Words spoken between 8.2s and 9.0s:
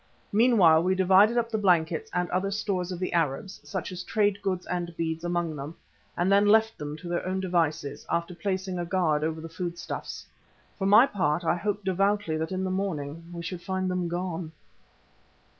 placing a